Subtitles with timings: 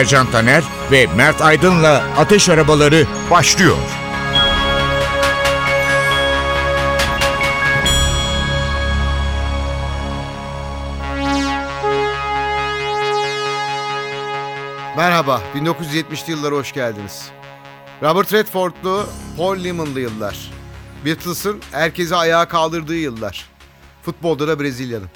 [0.00, 3.76] Ercan Taner ve Mert Aydın'la Ateş Arabaları başlıyor.
[14.96, 17.30] Merhaba, 1970'li yıllara hoş geldiniz.
[18.02, 20.50] Robert Redford'lu, Paul Newman'lı yıllar.
[21.04, 23.48] Beatles'ın herkesi ayağa kaldırdığı yıllar.
[24.02, 25.10] Futbolda da Brezilya'nın.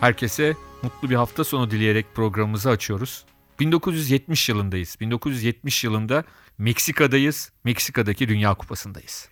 [0.00, 3.24] Herkese mutlu bir hafta sonu dileyerek programımızı açıyoruz.
[3.60, 4.96] 1970 yılındayız.
[5.00, 6.24] 1970 yılında
[6.58, 7.52] Meksika'dayız.
[7.64, 9.28] Meksika'daki Dünya Kupası'ndayız.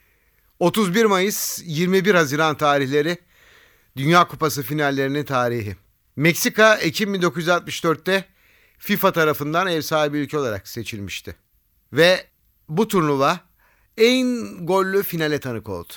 [0.61, 3.19] 31 Mayıs, 21 Haziran tarihleri
[3.97, 5.77] Dünya Kupası finallerinin tarihi.
[6.17, 8.25] Meksika Ekim 1964'te
[8.78, 11.37] FIFA tarafından ev sahibi ülke olarak seçilmişti.
[11.93, 12.27] Ve
[12.69, 13.41] bu turnuva
[13.97, 14.27] en
[14.67, 15.93] gollü finale tanık oldu.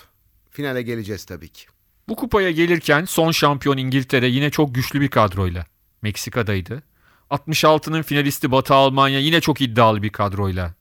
[0.50, 1.66] Finale geleceğiz tabii ki.
[2.08, 5.66] Bu kupaya gelirken son şampiyon İngiltere yine çok güçlü bir kadroyla
[6.02, 6.84] Meksika'daydı.
[7.31, 10.73] 66'nın finalisti Batı Almanya yine çok iddialı bir kadroyla.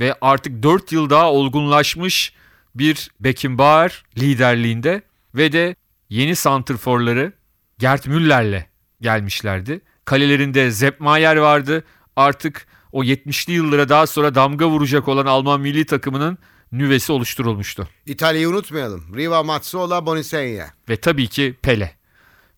[0.00, 2.32] Ve artık 4 yıl daha olgunlaşmış
[2.74, 5.02] bir Beckenbauer liderliğinde
[5.34, 5.76] ve de
[6.08, 7.32] yeni santrforları
[7.78, 8.66] Gerd Müller'le
[9.00, 9.80] gelmişlerdi.
[10.04, 11.84] Kalelerinde Sepp Maier vardı.
[12.16, 16.38] Artık o 70'li yıllara daha sonra damga vuracak olan Alman milli takımının
[16.72, 17.88] nüvesi oluşturulmuştu.
[18.06, 19.16] İtalya'yı unutmayalım.
[19.16, 20.66] Riva Mazzola Bonisegna.
[20.88, 21.94] Ve tabii ki Pele.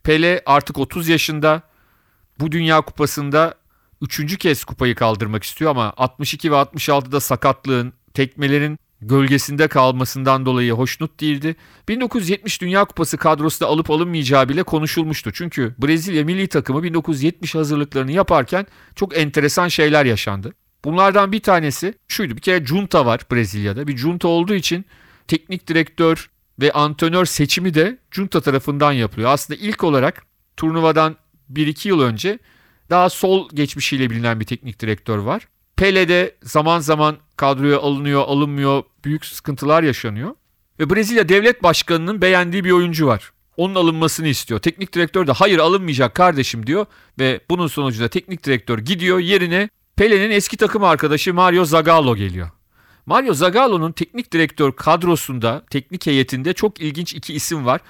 [0.02, 1.62] Pele artık 30 yaşında
[2.40, 3.54] bu Dünya Kupası'nda
[4.02, 11.20] üçüncü kez kupayı kaldırmak istiyor ama 62 ve 66'da sakatlığın, tekmelerin gölgesinde kalmasından dolayı hoşnut
[11.20, 11.56] değildi.
[11.88, 15.32] 1970 Dünya Kupası kadrosu da alıp alınmayacağı bile konuşulmuştu.
[15.32, 20.52] Çünkü Brezilya milli takımı 1970 hazırlıklarını yaparken çok enteresan şeyler yaşandı.
[20.84, 22.36] Bunlardan bir tanesi şuydu.
[22.36, 23.88] Bir kere junta var Brezilya'da.
[23.88, 24.84] Bir junta olduğu için
[25.28, 26.30] teknik direktör
[26.60, 29.30] ve antrenör seçimi de junta tarafından yapılıyor.
[29.30, 31.16] Aslında ilk olarak turnuvadan
[31.52, 32.38] 1-2 yıl önce
[32.90, 35.48] daha sol geçmişiyle bilinen bir teknik direktör var.
[35.76, 40.34] Pele de zaman zaman kadroya alınıyor, alınmıyor, büyük sıkıntılar yaşanıyor.
[40.80, 43.32] Ve Brezilya devlet başkanının beğendiği bir oyuncu var.
[43.56, 44.60] Onun alınmasını istiyor.
[44.60, 46.86] Teknik direktör de hayır alınmayacak kardeşim diyor
[47.18, 52.50] ve bunun sonucunda teknik direktör gidiyor yerine Pele'nin eski takım arkadaşı Mario Zagallo geliyor.
[53.06, 57.80] Mario Zagallo'nun teknik direktör kadrosunda, teknik heyetinde çok ilginç iki isim var.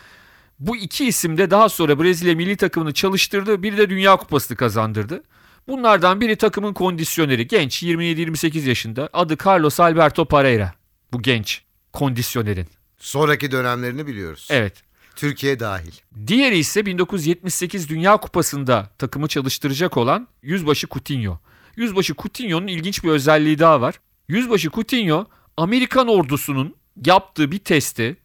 [0.59, 3.63] Bu iki isim de daha sonra Brezilya milli takımını çalıştırdı.
[3.63, 5.23] Biri de Dünya Kupası'nı kazandırdı.
[5.69, 7.47] Bunlardan biri takımın kondisyoneri.
[7.47, 9.09] Genç 27-28 yaşında.
[9.13, 10.73] Adı Carlos Alberto Pereira.
[11.13, 11.63] Bu genç
[11.93, 12.67] kondisyonerin.
[12.99, 14.49] Sonraki dönemlerini biliyoruz.
[14.51, 14.83] Evet.
[15.17, 15.93] Türkiye dahil.
[16.27, 21.39] Diğeri ise 1978 Dünya Kupası'nda takımı çalıştıracak olan Yüzbaşı Coutinho.
[21.77, 24.01] Yüzbaşı Coutinho'nun ilginç bir özelliği daha var.
[24.29, 26.75] Yüzbaşı Coutinho Amerikan ordusunun
[27.07, 28.17] yaptığı bir testi,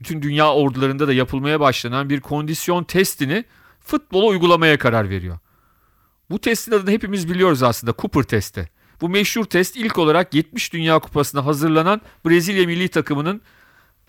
[0.00, 3.44] bütün dünya ordularında da yapılmaya başlanan bir kondisyon testini
[3.80, 5.38] futbola uygulamaya karar veriyor.
[6.30, 8.70] Bu testin adını hepimiz biliyoruz aslında Cooper testi.
[9.00, 13.40] Bu meşhur test ilk olarak 70 Dünya Kupası'na hazırlanan Brezilya milli takımının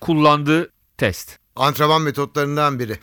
[0.02, 1.40] kullandığı test.
[1.56, 3.00] Antrenman metotlarından biri.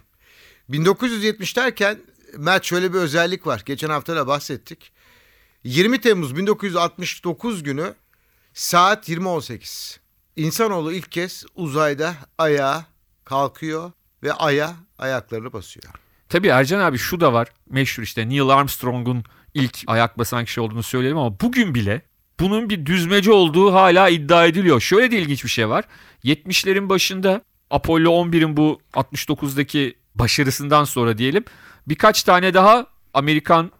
[0.68, 1.98] 1970 derken
[2.36, 3.62] Mert şöyle bir özellik var.
[3.66, 4.92] Geçen hafta da bahsettik.
[5.64, 7.94] 20 Temmuz 1969 günü
[8.54, 9.98] saat 20.18.
[10.36, 12.84] İnsanoğlu ilk kez uzayda ayağa
[13.24, 15.86] kalkıyor ve aya ayaklarını basıyor.
[16.28, 17.48] Tabii Ercan abi şu da var.
[17.70, 19.24] Meşhur işte Neil Armstrong'un
[19.54, 22.02] ilk ayak basan kişi olduğunu söyleyelim ama bugün bile
[22.40, 24.80] bunun bir düzmece olduğu hala iddia ediliyor.
[24.80, 25.84] Şöyle de ilginç bir şey var.
[26.24, 31.44] 70'lerin başında Apollo 11'in bu 69'daki başarısından sonra diyelim
[31.86, 33.70] birkaç tane daha Amerikan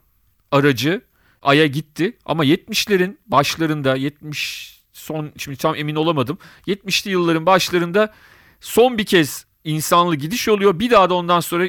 [0.51, 1.01] aracı
[1.41, 6.37] Ay'a gitti ama 70'lerin başlarında 70 son şimdi tam emin olamadım.
[6.67, 8.13] 70'li yılların başlarında
[8.61, 10.79] son bir kez insanlı gidiş oluyor.
[10.79, 11.67] Bir daha da ondan sonra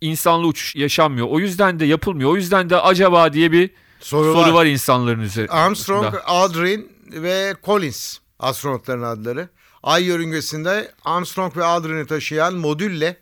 [0.00, 1.26] insanlı uçuş yaşanmıyor.
[1.30, 2.30] O yüzden de yapılmıyor.
[2.30, 3.70] O yüzden de acaba diye bir
[4.00, 4.52] soru, soru var.
[4.52, 5.52] var insanların üzerinde.
[5.52, 9.48] Armstrong, Aldrin ve Collins astronotların adları.
[9.82, 13.16] Ay yörüngesinde Armstrong ve Aldrin'i taşıyan modülle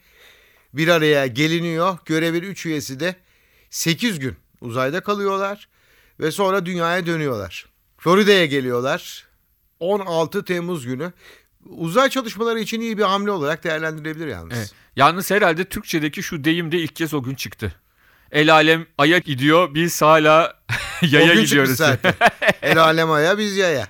[0.74, 1.98] bir araya geliniyor.
[2.04, 3.16] Görevin 3 üyesi de
[3.70, 5.68] 8 gün uzayda kalıyorlar
[6.20, 7.66] ve sonra dünyaya dönüyorlar.
[7.98, 9.31] Florida'ya geliyorlar.
[9.82, 11.12] 16 Temmuz günü
[11.70, 14.58] uzay çalışmaları için iyi bir hamle olarak değerlendirebilir yalnız.
[14.58, 14.72] Evet.
[14.96, 17.74] Yalnız herhalde Türkçedeki şu deyim de ilk kez o gün çıktı.
[18.32, 20.58] El alem ayak gidiyor biz hala
[21.02, 21.76] Yaya o gün gidiyoruz.
[21.76, 22.14] zaten.
[22.62, 23.88] El alem aya biz yaya.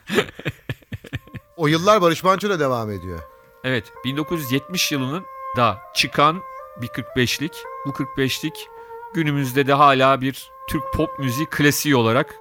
[1.56, 3.18] O yıllar Barış Manço'da devam ediyor.
[3.64, 5.24] Evet 1970 yılının
[5.56, 6.40] da çıkan
[6.82, 7.52] bir 45'lik.
[7.86, 8.68] Bu 45'lik
[9.14, 12.34] günümüzde de hala bir Türk pop müziği klasiği olarak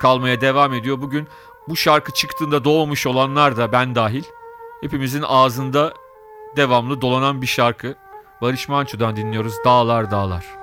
[0.00, 1.00] kalmaya devam ediyor.
[1.00, 1.28] Bugün
[1.68, 4.24] bu şarkı çıktığında doğmuş olanlar da ben dahil
[4.80, 5.94] hepimizin ağzında
[6.56, 7.94] devamlı dolanan bir şarkı.
[8.42, 10.59] Barış Manço'dan dinliyoruz Dağlar Dağlar.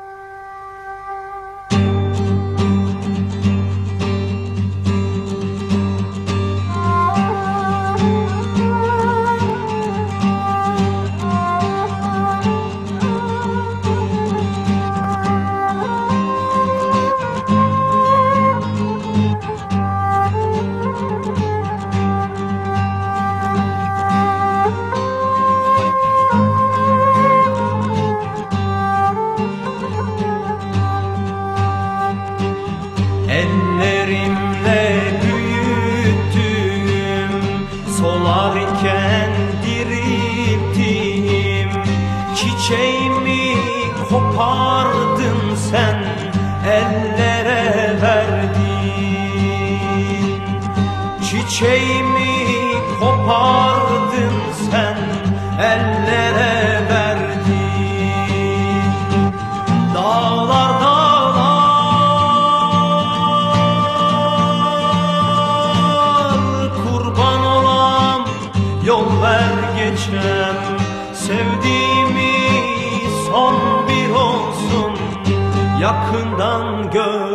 [76.08, 77.27] Yakından gören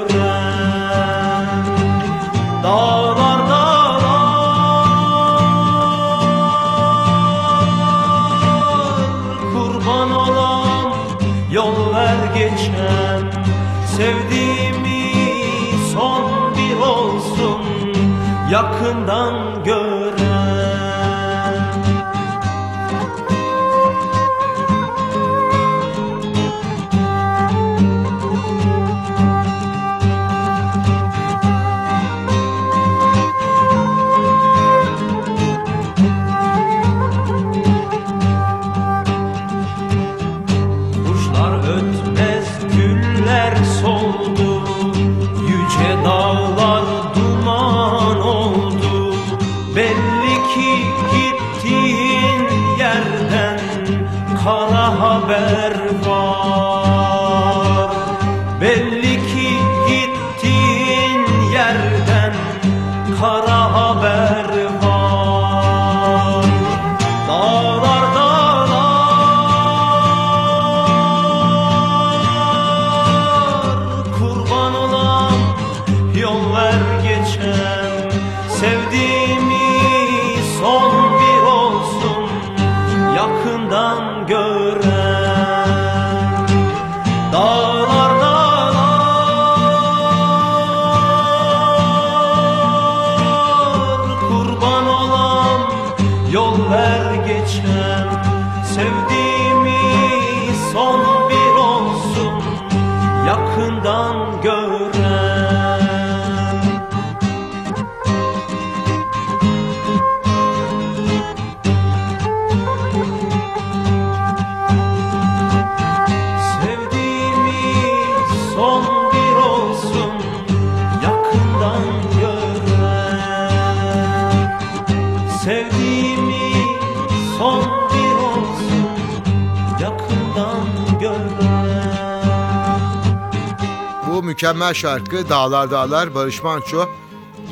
[134.42, 136.88] mükemmel şarkı Dağlar Dağlar Barış Manço.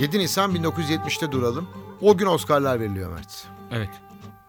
[0.01, 1.69] 7 Nisan 1970'te duralım.
[2.01, 3.47] O gün Oscar'lar veriliyor Mert.
[3.73, 3.89] Evet.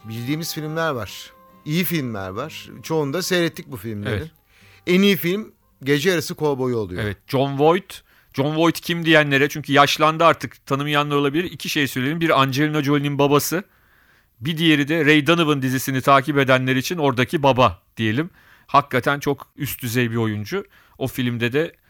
[0.04, 1.32] Bildiğimiz filmler var.
[1.66, 2.70] İyi filmler var.
[2.84, 4.16] Çoğunu da seyrettik bu filmleri.
[4.16, 4.32] Evet.
[4.88, 5.52] En iyi film
[5.84, 7.04] Gece Yarısı Kovboyu oluyor.
[7.04, 8.02] Evet John Voight.
[8.34, 11.44] John Voight kim diyenlere çünkü yaşlandı artık tanımayanlar olabilir.
[11.44, 12.22] İki şey söyleyelim.
[12.22, 13.64] Bir Angelina Jolie'nin babası.
[14.40, 18.30] Bir diğeri de Ray Donovan dizisini takip edenler için oradaki baba diyelim.
[18.68, 20.66] Hakikaten çok üst düzey bir oyuncu.
[20.98, 21.81] O filmde de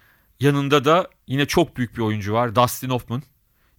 [0.42, 2.56] yanında da yine çok büyük bir oyuncu var.
[2.56, 3.24] Dustin Hoffman.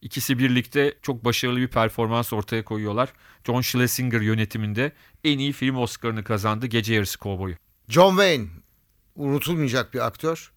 [0.02, 3.12] İkisi birlikte çok başarılı bir performans ortaya koyuyorlar.
[3.46, 4.92] John Schlesinger yönetiminde
[5.24, 7.54] en iyi film Oscar'ını kazandı Gece Yarısı Kovboyu.
[7.88, 8.46] John Wayne
[9.16, 10.52] unutulmayacak bir aktör.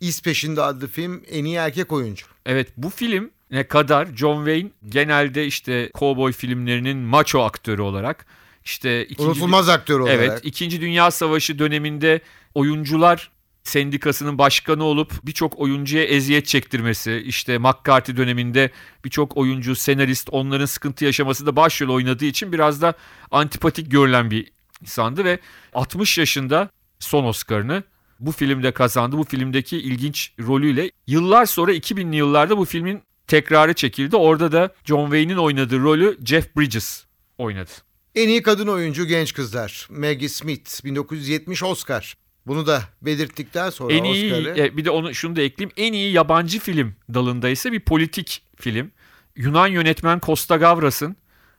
[0.00, 2.26] İz Peşinde adlı film en iyi erkek oyuncu.
[2.46, 8.26] Evet bu film ne kadar John Wayne genelde işte kovboy filmlerinin macho aktörü olarak
[8.64, 10.18] işte ikinci Unutulmaz aktör olarak.
[10.18, 12.20] Evet, İkinci Dünya Savaşı döneminde
[12.54, 13.30] oyuncular
[13.64, 18.70] sendikasının başkanı olup birçok oyuncuya eziyet çektirmesi, işte McCarthy döneminde
[19.04, 22.94] birçok oyuncu, senarist onların sıkıntı yaşaması da başrol oynadığı için biraz da
[23.30, 24.52] antipatik görülen bir
[24.82, 25.38] insandı ve
[25.74, 27.82] 60 yaşında son Oscar'ını
[28.20, 29.18] bu filmde kazandı.
[29.18, 34.16] Bu filmdeki ilginç rolüyle yıllar sonra 2000'li yıllarda bu filmin tekrarı çekildi.
[34.16, 37.04] Orada da John Wayne'in oynadığı rolü Jeff Bridges
[37.38, 37.70] oynadı.
[38.14, 39.88] En iyi kadın oyuncu genç kızlar.
[39.90, 42.14] Maggie Smith 1970 Oscar.
[42.46, 45.72] Bunu da belirttikten sonra En iyi Oscar'ı e, bir de onu şunu da ekleyeyim.
[45.76, 48.90] En iyi yabancı film dalında ise bir politik film.
[49.36, 51.16] Yunan yönetmen Costa Gavras'ın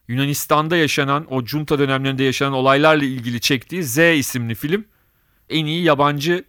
[0.07, 4.85] Yunanistan'da yaşanan o junta dönemlerinde yaşanan olaylarla ilgili çektiği Z isimli film
[5.49, 6.45] en iyi yabancı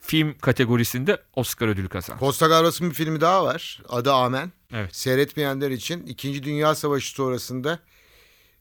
[0.00, 2.20] film kategorisinde Oscar ödülü kazandı.
[2.20, 3.82] Costa Gavras'ın bir filmi daha var.
[3.88, 4.52] Adı Amen.
[4.72, 4.96] Evet.
[4.96, 6.42] Seyretmeyenler için 2.
[6.42, 7.78] Dünya Savaşı sonrasında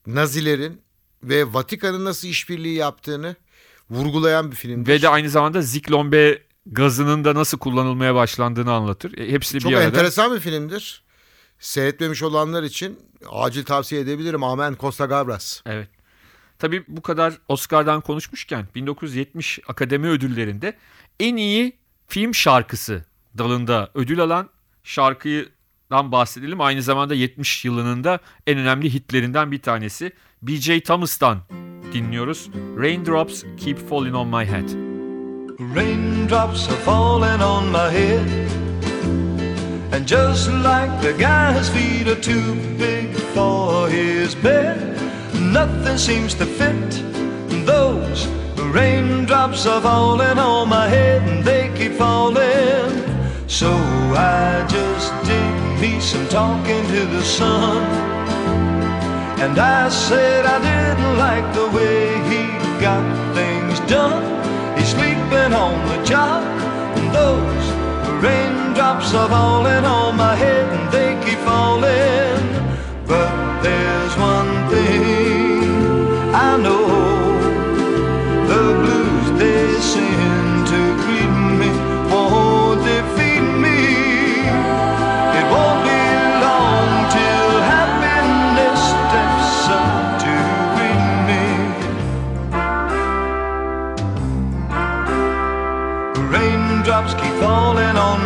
[0.08, 0.82] Nazilerin
[1.24, 3.36] ve Vatikan'ın nasıl işbirliği yaptığını
[3.92, 4.92] vurgulayan bir filmdir.
[4.92, 9.18] Ve de aynı zamanda Ziklon B gazının da nasıl kullanılmaya başlandığını anlatır.
[9.18, 9.88] E, hepsi Çok bir arada.
[9.88, 11.04] enteresan bir filmdir.
[11.60, 14.44] Seyretmemiş olanlar için acil tavsiye edebilirim.
[14.44, 15.62] Amen Costa Gavras.
[15.66, 15.88] Evet.
[16.60, 20.78] Tabii bu kadar Oscar'dan konuşmuşken 1970 Akademi Ödülleri'nde
[21.20, 23.06] en iyi film şarkısı
[23.38, 24.50] dalında ödül alan
[24.84, 26.62] şarkıdan bahsedelim.
[26.62, 30.12] Aynı zamanda 70 yılının da en önemli hitlerinden bir tanesi.
[30.42, 30.84] B.J.
[30.84, 31.42] Thomas'tan
[31.94, 32.50] dinliyoruz.
[32.76, 34.70] Raindrops Keep Falling On My Head.
[35.60, 38.28] Raindrops are falling on my head.
[39.94, 44.78] And just like the guy guy's feet are too big for his bed,
[45.40, 46.92] nothing seems to fit.
[47.66, 48.28] Those
[48.74, 52.92] raindrops are falling on my head and they keep falling.
[53.48, 58.21] So I just did me some talking to the sun.
[59.44, 62.44] And I said I didn't like the way he
[62.80, 64.22] got things done.
[64.78, 66.44] He's sleeping on the job,
[66.98, 67.66] and those
[68.24, 72.44] raindrops are falling on my head, and they keep falling.
[73.08, 74.01] But there's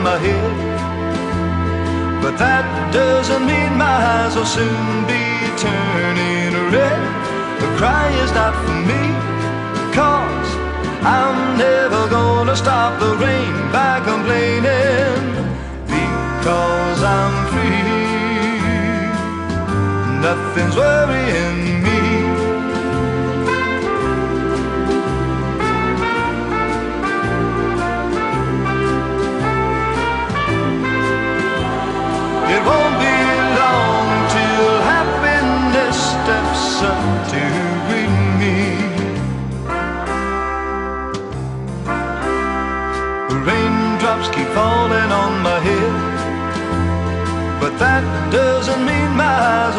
[0.06, 0.54] my head,
[2.22, 5.24] but that doesn't mean my eyes will soon be
[5.58, 7.02] turning red.
[7.62, 9.04] The cry is not for me,
[9.98, 10.50] cause
[11.02, 15.26] I'm never gonna stop the rain by complaining
[15.98, 17.90] because I'm free.
[20.22, 22.15] Nothing's worrying me.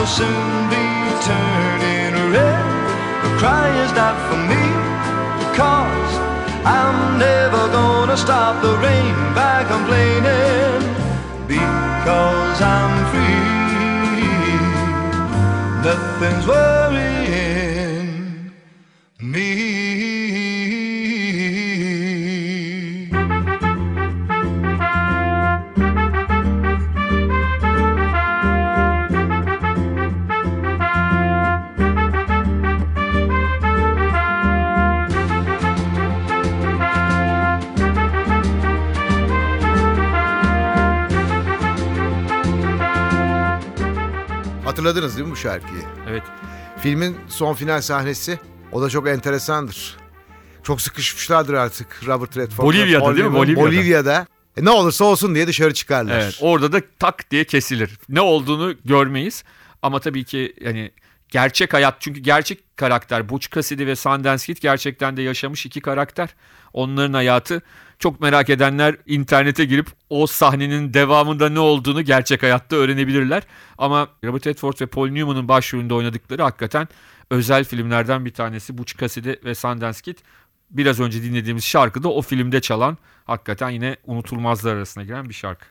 [0.06, 0.86] Soon be
[1.26, 2.64] turning red.
[3.24, 4.64] The cry is not for me,
[5.58, 6.12] cause
[6.64, 10.80] I'm never gonna stop the rain by complaining
[11.48, 13.56] because I'm free.
[15.82, 17.15] Nothing's worrying
[44.76, 45.82] Hatırladınız değil mi bu şarkıyı?
[46.08, 46.22] Evet.
[46.82, 48.38] Filmin son final sahnesi
[48.72, 49.96] o da çok enteresandır.
[50.62, 52.66] Çok sıkışmışlardır artık Robert Redford.
[52.66, 53.34] Bolivya'da Paul değil mi?
[53.34, 53.60] Bolivya'da.
[53.60, 54.26] Bolivya'da.
[54.56, 56.20] E, ne olursa olsun diye dışarı çıkarlar.
[56.20, 57.98] Evet, orada da tak diye kesilir.
[58.08, 59.44] Ne olduğunu görmeyiz.
[59.82, 60.90] Ama tabii ki yani
[61.28, 66.28] gerçek hayat çünkü gerçek karakter Butch Cassidy ve Sundance Kid gerçekten de yaşamış iki karakter.
[66.72, 67.62] Onların hayatı
[67.98, 73.42] çok merak edenler internete girip o sahnenin devamında ne olduğunu gerçek hayatta öğrenebilirler.
[73.78, 76.88] Ama Robert Redford ve Paul Newman'ın başrolünde oynadıkları hakikaten
[77.30, 80.18] özel filmlerden bir tanesi Butch Cassidy ve Sundance Kid.
[80.70, 85.66] Biraz önce dinlediğimiz şarkı da o filmde çalan hakikaten yine unutulmazlar arasına giren bir şarkı.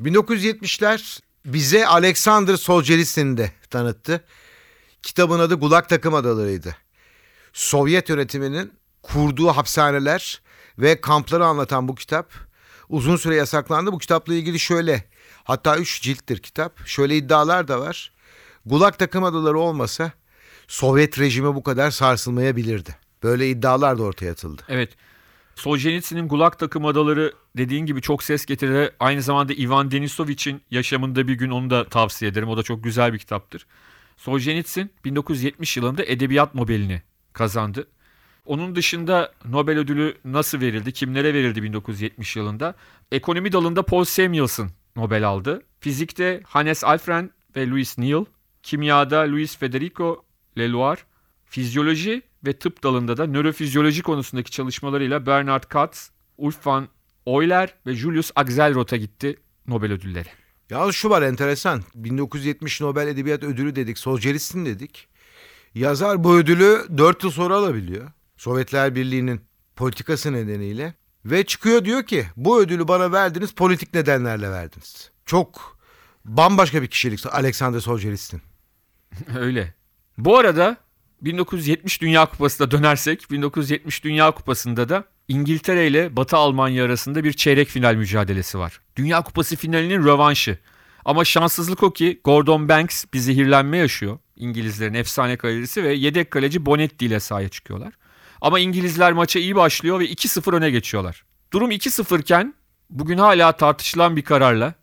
[0.00, 4.24] 1970'ler bize Alexander Solzhenitsyn'i de tanıttı.
[5.02, 6.76] Kitabın adı Gulag Takım Adaları'ydı.
[7.52, 10.40] Sovyet yönetiminin kurduğu hapishaneler
[10.78, 12.32] ve kampları anlatan bu kitap
[12.88, 13.92] uzun süre yasaklandı.
[13.92, 15.04] Bu kitapla ilgili şöyle
[15.44, 16.86] hatta 3 cilttir kitap.
[16.86, 18.12] Şöyle iddialar da var.
[18.66, 20.12] Gulag takım adaları olmasa
[20.68, 22.96] Sovyet rejimi bu kadar sarsılmayabilirdi.
[23.22, 24.62] Böyle iddialar da ortaya atıldı.
[24.68, 24.96] Evet.
[25.54, 28.90] Solzhenitsyn'in Gulag takım adaları dediğin gibi çok ses getirdi.
[29.00, 32.48] Aynı zamanda Ivan Denisovic'in yaşamında bir gün onu da tavsiye ederim.
[32.48, 33.66] O da çok güzel bir kitaptır.
[34.16, 37.02] Solzhenitsyn 1970 yılında Edebiyat Nobel'ini
[37.32, 37.88] kazandı.
[38.46, 42.74] Onun dışında Nobel ödülü nasıl verildi, kimlere verildi 1970 yılında?
[43.12, 45.62] Ekonomi dalında Paul Samuelson Nobel aldı.
[45.80, 48.24] Fizikte Hannes Alfren ve Louis Neal.
[48.62, 50.24] Kimyada Luis Federico
[50.58, 50.98] Leloir.
[51.44, 56.88] Fizyoloji ve tıp dalında da nörofizyoloji konusundaki çalışmalarıyla Bernard Katz, Ulf van
[57.26, 59.36] Euler ve Julius Axelrod'a gitti
[59.66, 60.28] Nobel ödülleri.
[60.70, 61.82] Yalnız şu var enteresan.
[61.94, 63.98] 1970 Nobel Edebiyat Ödülü dedik.
[63.98, 65.08] Solzhenitsyn dedik.
[65.74, 68.10] Yazar bu ödülü 4 yıl sonra alabiliyor.
[68.46, 69.40] Sovyetler Birliği'nin
[69.76, 70.94] politikası nedeniyle.
[71.24, 75.10] Ve çıkıyor diyor ki bu ödülü bana verdiniz politik nedenlerle verdiniz.
[75.24, 75.78] Çok
[76.24, 78.40] bambaşka bir kişilik Alexander Solzhenitsyn.
[79.38, 79.74] Öyle.
[80.18, 80.76] Bu arada
[81.22, 87.68] 1970 Dünya Kupası'na dönersek 1970 Dünya Kupası'nda da İngiltere ile Batı Almanya arasında bir çeyrek
[87.68, 88.80] final mücadelesi var.
[88.96, 90.58] Dünya Kupası finalinin rövanşı.
[91.04, 94.18] Ama şanssızlık o ki Gordon Banks bir zehirlenme yaşıyor.
[94.36, 97.92] İngilizlerin efsane kalecisi ve yedek kaleci Bonetti ile sahaya çıkıyorlar.
[98.40, 101.24] Ama İngilizler maça iyi başlıyor ve 2-0 öne geçiyorlar.
[101.52, 102.54] Durum 2-0 iken
[102.90, 104.74] bugün hala tartışılan bir kararla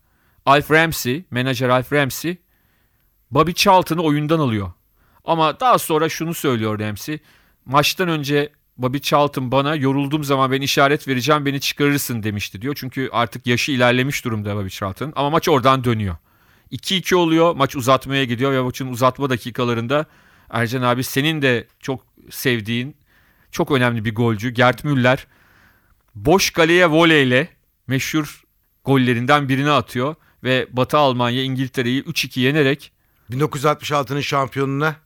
[0.46, 2.36] Alf Ramsey, menajer Alf Ramsey
[3.30, 4.72] Bobby Charlton'ı oyundan alıyor.
[5.24, 7.18] Ama daha sonra şunu söylüyor Ramsey.
[7.64, 12.74] Maçtan önce Bobby Charlton bana yorulduğum zaman ben işaret vereceğim beni çıkarırsın demişti diyor.
[12.78, 15.12] Çünkü artık yaşı ilerlemiş durumda Bobby Charlton.
[15.16, 16.16] Ama maç oradan dönüyor.
[16.72, 20.06] 2-2 oluyor maç uzatmaya gidiyor ve maçın uzatma dakikalarında
[20.50, 22.96] Ercan abi senin de çok sevdiğin
[23.54, 25.26] çok önemli bir golcü Gert Müller
[26.14, 27.48] boş kaleye voleyle
[27.86, 28.44] meşhur
[28.84, 32.92] gollerinden birini atıyor ve Batı Almanya İngiltere'yi 3-2 yenerek
[33.30, 34.96] 1966'nın şampiyonuna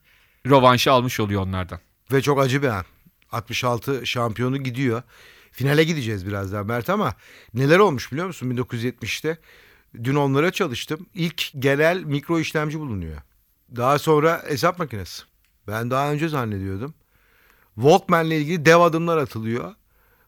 [0.46, 1.80] rövanşı almış oluyor onlardan.
[2.12, 2.84] ve çok acı bir an.
[3.32, 5.02] 66 şampiyonu gidiyor.
[5.52, 7.14] Finale gideceğiz birazdan Mert ama
[7.54, 9.38] neler olmuş biliyor musun 1970'te?
[10.04, 11.06] Dün onlara çalıştım.
[11.14, 13.22] İlk genel mikro işlemci bulunuyor.
[13.76, 15.22] Daha sonra hesap makinesi.
[15.66, 16.94] Ben daha önce zannediyordum.
[17.80, 19.74] Walkman'le ilgili dev adımlar atılıyor.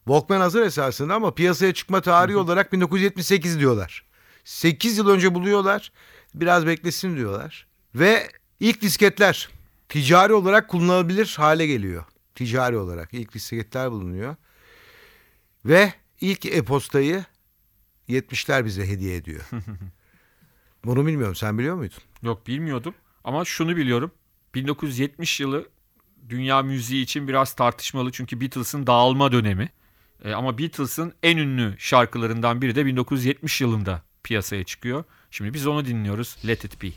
[0.05, 4.05] Walkman hazır esasında ama piyasaya çıkma tarihi olarak 1978 diyorlar.
[4.43, 5.91] 8 yıl önce buluyorlar.
[6.35, 7.67] Biraz beklesin diyorlar.
[7.95, 9.49] Ve ilk disketler
[9.89, 12.03] ticari olarak kullanılabilir hale geliyor.
[12.35, 14.35] Ticari olarak ilk disketler bulunuyor.
[15.65, 17.25] Ve ilk e-postayı
[18.09, 19.41] 70'ler bize hediye ediyor.
[20.85, 21.35] Bunu bilmiyorum.
[21.35, 21.97] Sen biliyor muydun?
[22.21, 24.11] Yok bilmiyordum ama şunu biliyorum.
[24.55, 25.69] 1970 yılı
[26.31, 29.69] dünya müziği için biraz tartışmalı çünkü Beatles'ın dağılma dönemi.
[30.25, 35.03] E, ama Beatles'ın en ünlü şarkılarından biri de 1970 yılında piyasaya çıkıyor.
[35.31, 36.37] Şimdi biz onu dinliyoruz.
[36.47, 36.87] Let It Be.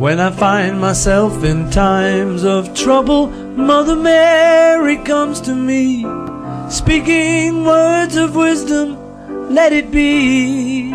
[0.00, 6.04] When I find myself in times of trouble, Mother Mary comes to me,
[6.70, 8.96] speaking words of wisdom,
[9.52, 10.92] let it be.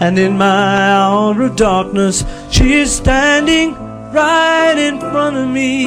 [0.00, 3.74] And in my hour of darkness, she is standing
[4.12, 5.84] right in front of me,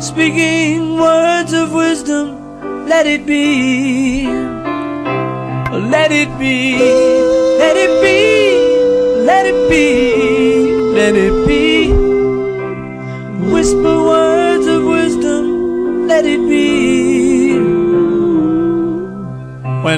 [0.00, 4.26] speaking words of wisdom, let it be.
[5.72, 6.78] Let it be,
[7.58, 10.19] let it be, let it be,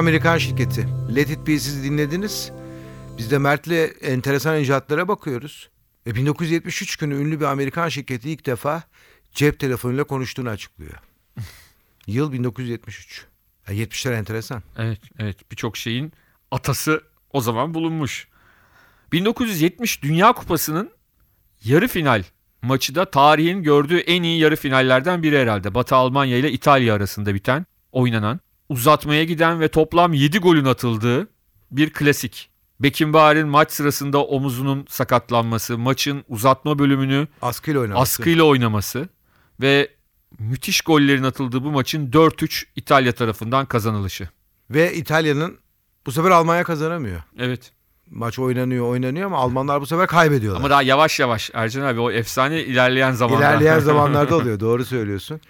[0.00, 0.88] Amerikan şirketi.
[1.14, 2.52] Let It Be siz dinlediniz.
[3.18, 5.70] Biz de Mert'le enteresan icatlara bakıyoruz.
[6.06, 8.82] Ve 1973 günü ünlü bir Amerikan şirketi ilk defa
[9.32, 10.94] cep telefonuyla konuştuğunu açıklıyor.
[12.06, 13.26] Yıl 1973.
[13.68, 14.62] Ya 70'ler enteresan.
[14.78, 15.50] Evet, evet.
[15.50, 16.12] Birçok şeyin
[16.50, 18.28] atası o zaman bulunmuş.
[19.12, 20.90] 1970 Dünya Kupası'nın
[21.64, 22.22] yarı final
[22.62, 25.74] maçı da tarihin gördüğü en iyi yarı finallerden biri herhalde.
[25.74, 28.40] Batı Almanya ile İtalya arasında biten, oynanan,
[28.74, 31.28] uzatmaya giden ve toplam 7 golün atıldığı
[31.70, 32.50] bir klasik.
[32.80, 38.02] Beckenbauer'in maç sırasında omuzunun sakatlanması, maçın uzatma bölümünü Askıyla oynaması.
[38.02, 39.08] askıyla oynaması
[39.60, 39.88] ve
[40.38, 44.28] müthiş gollerin atıldığı bu maçın 4-3 İtalya tarafından kazanılışı.
[44.70, 45.58] Ve İtalya'nın
[46.06, 47.22] bu sefer Almanya kazanamıyor.
[47.38, 47.72] Evet.
[48.10, 50.60] Maç oynanıyor oynanıyor ama Almanlar bu sefer kaybediyorlar.
[50.60, 53.50] Ama daha yavaş yavaş Ercan abi o efsane ilerleyen zamanlar.
[53.50, 54.60] İlerleyen zamanlarda oluyor.
[54.60, 55.40] Doğru söylüyorsun.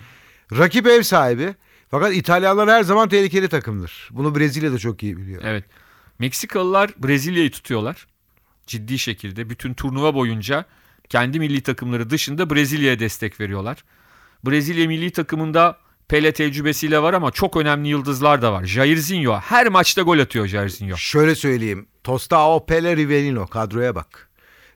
[0.58, 1.54] Rakip ev sahibi.
[1.90, 4.08] Fakat İtalyanlar her zaman tehlikeli takımdır.
[4.10, 5.42] Bunu Brezilya da çok iyi biliyor.
[5.44, 5.64] evet.
[6.18, 8.06] Meksikalılar Brezilya'yı tutuyorlar.
[8.66, 10.64] Ciddi şekilde bütün turnuva boyunca
[11.08, 13.84] kendi milli takımları dışında Brezilya'ya destek veriyorlar.
[14.44, 18.64] Brezilya milli takımında Pele tecrübesiyle var ama çok önemli yıldızlar da var.
[18.64, 20.96] Jairzinho her maçta gol atıyor Jairzinho.
[20.96, 21.86] Şöyle söyleyeyim.
[22.04, 24.28] Tostao Pele Rivelino kadroya bak.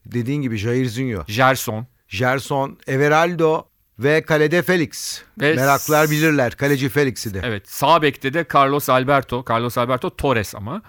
[0.07, 1.87] Dediğin gibi Jairzinho, Gerson.
[2.09, 3.67] Gerson, Everaldo
[3.99, 5.23] ve kalede Felix.
[5.41, 6.53] Ve Meraklılar s- bilirler.
[6.57, 7.41] Kaleci Felix'i de.
[7.45, 9.45] Evet sağ bekte de Carlos Alberto.
[9.51, 10.83] Carlos Alberto Torres ama.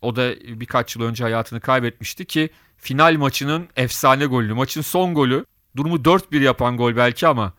[0.00, 4.54] O da birkaç yıl önce hayatını kaybetmişti ki final maçının efsane golü.
[4.54, 5.44] Maçın son golü.
[5.76, 7.52] Durumu 4-1 yapan gol belki ama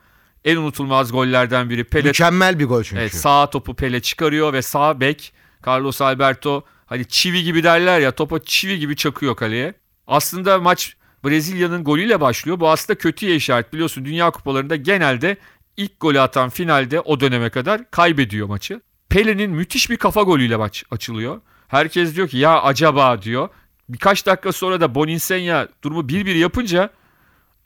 [0.45, 1.83] en unutulmaz gollerden biri.
[1.83, 3.01] Pele Mükemmel bir gol çünkü.
[3.01, 5.33] evet, sağ topu Pele çıkarıyor ve sağ bek
[5.67, 9.73] Carlos Alberto hani çivi gibi derler ya topa çivi gibi çakıyor kaleye.
[10.07, 12.59] Aslında maç Brezilya'nın golüyle başlıyor.
[12.59, 14.05] Bu aslında kötüye işaret biliyorsun.
[14.05, 15.37] Dünya kupalarında genelde
[15.77, 18.81] ilk golü atan finalde o döneme kadar kaybediyor maçı.
[19.09, 21.41] Pele'nin müthiş bir kafa golüyle maç açılıyor.
[21.67, 23.49] Herkes diyor ki ya acaba diyor.
[23.89, 26.89] Birkaç dakika sonra da Boninsenya durumu 1-1 yapınca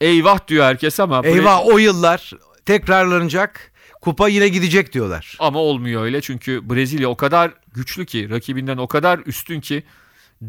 [0.01, 2.31] eyvah diyor herkes ama Eyvah o yıllar
[2.65, 3.71] tekrarlanacak.
[4.01, 5.37] Kupa yine gidecek diyorlar.
[5.39, 9.83] Ama olmuyor öyle çünkü Brezilya o kadar güçlü ki rakibinden o kadar üstün ki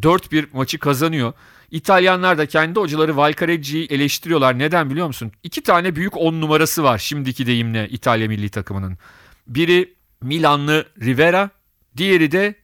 [0.00, 1.32] 4-1 maçı kazanıyor.
[1.70, 4.58] İtalyanlar da kendi hocaları Valcareggi'yi eleştiriyorlar.
[4.58, 5.32] Neden biliyor musun?
[5.42, 8.98] İki tane büyük 10 numarası var şimdiki deyimle İtalya milli takımının.
[9.46, 11.50] Biri Milanlı Rivera,
[11.96, 12.54] diğeri de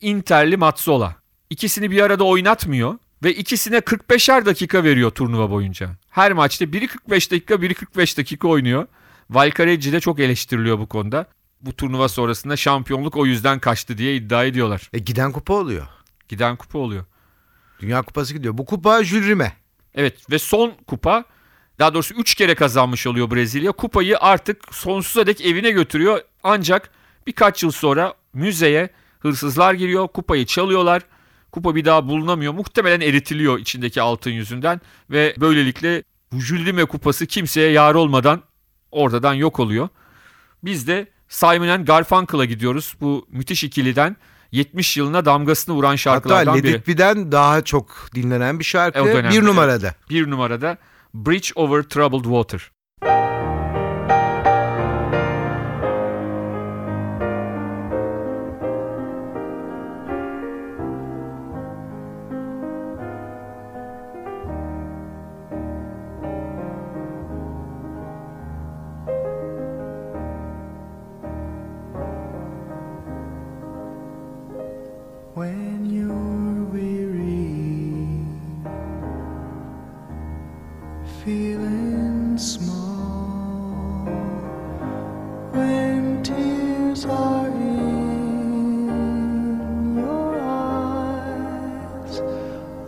[0.00, 1.16] Interli Mazzola.
[1.50, 5.90] İkisini bir arada oynatmıyor ve ikisine 45'er dakika veriyor turnuva boyunca.
[6.10, 8.86] Her maçta biri 45 dakika, biri 45 dakika oynuyor.
[9.30, 11.26] Valcareggi de çok eleştiriliyor bu konuda.
[11.60, 14.90] Bu turnuva sonrasında şampiyonluk o yüzden kaçtı diye iddia ediyorlar.
[14.92, 15.86] E giden kupa oluyor.
[16.28, 17.04] Giden kupa oluyor.
[17.80, 18.58] Dünya Kupası gidiyor.
[18.58, 19.52] Bu kupa Jules Rimet.
[19.94, 21.24] Evet ve son kupa
[21.78, 23.72] daha doğrusu 3 kere kazanmış oluyor Brezilya.
[23.72, 26.20] Kupayı artık sonsuza dek evine götürüyor.
[26.42, 26.90] Ancak
[27.26, 28.88] birkaç yıl sonra müzeye
[29.20, 30.08] hırsızlar giriyor.
[30.08, 31.02] Kupayı çalıyorlar.
[31.52, 32.52] Kupa bir daha bulunamıyor.
[32.52, 34.80] Muhtemelen eritiliyor içindeki altın yüzünden.
[35.10, 38.42] Ve böylelikle Rimet kupası kimseye yar olmadan
[38.90, 39.88] ortadan yok oluyor.
[40.64, 42.94] Biz de Simon Garfunkel'a gidiyoruz.
[43.00, 44.16] Bu müthiş ikiliden
[44.54, 46.72] 70 yılına damgasını vuran Hatta şarkılardan biri.
[46.72, 48.98] Ledikbi'den daha çok dinlenen bir şarkı.
[48.98, 49.94] E, bir numarada.
[50.10, 50.78] Bir numarada
[51.14, 52.73] Bridge Over Troubled Water.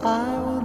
[0.07, 0.56] I will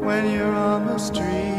[0.03, 1.50] when you're on the street,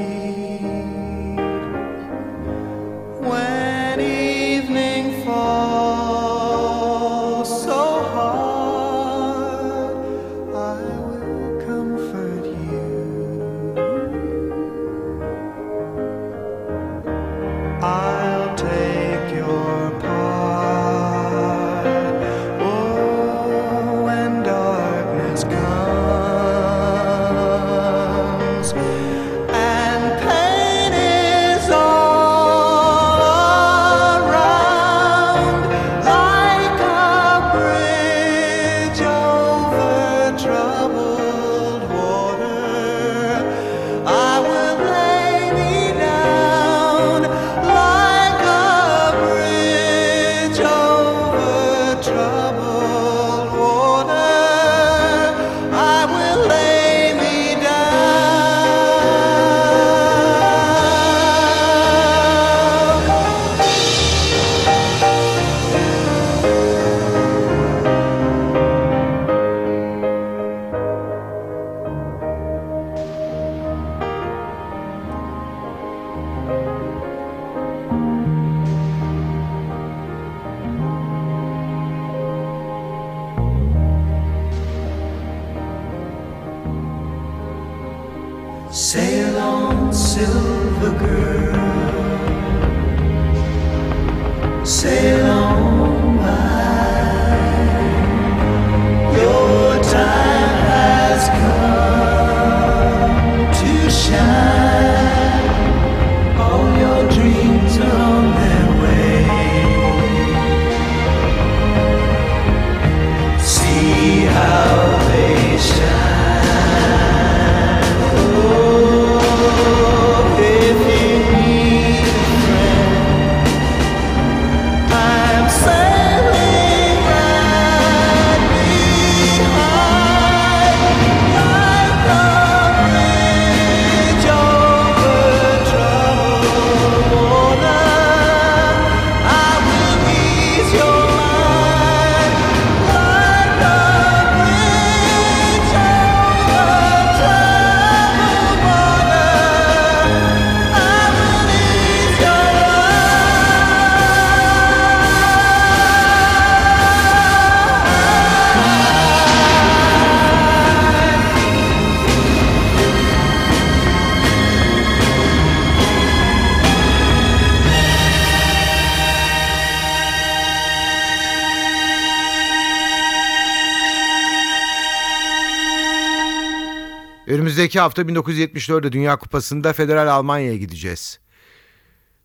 [177.73, 181.19] Önümüzdeki hafta 1974'te Dünya Kupası'nda Federal Almanya'ya gideceğiz.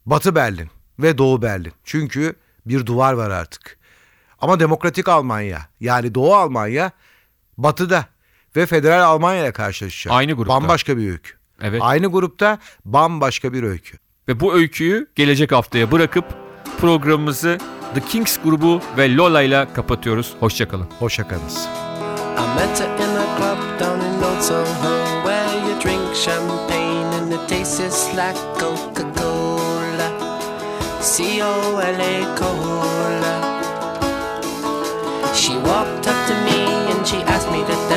[0.06, 1.74] Batı Berlin ve Doğu Berlin.
[1.84, 3.78] Çünkü bir duvar var artık.
[4.40, 6.92] Ama Demokratik Almanya yani Doğu Almanya
[7.58, 8.06] batıda
[8.56, 10.14] ve Federal Almanya ile karşılaşacak.
[10.14, 10.54] Aynı grupta.
[10.54, 11.34] Bambaşka bir öykü.
[11.62, 11.82] Evet.
[11.84, 13.98] Aynı grupta bambaşka bir öykü.
[14.28, 16.26] Ve bu öyküyü gelecek haftaya bırakıp
[16.82, 17.58] programımızı
[17.94, 20.36] The Kings grubu ve Lola ile kapatıyoruz.
[20.40, 20.88] Hoşçakalın.
[21.00, 21.68] Hoşçakalınız.
[22.38, 24.97] I met her in a club down in Old Soho
[26.18, 30.10] champagne and it tastes just like Coca-Cola.
[31.00, 33.36] C-O-L-A Cola.
[35.36, 36.60] She walked up to me
[36.92, 37.97] and she asked me to dance.